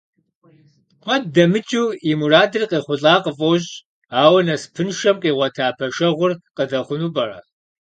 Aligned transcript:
Куэд 1.03 1.23
дэмыкӀу 1.33 1.83
и 2.11 2.13
мурадыр 2.19 2.63
къехъулӀа 2.71 3.13
къыфӀощӀ, 3.23 3.73
ауэ 4.21 4.39
насыпыншэм 4.47 5.17
къигъуэта 5.21 5.67
пэшэгъур 5.77 6.31
къыдэхъуну 6.55 7.09
пӀэрэ? 7.15 7.39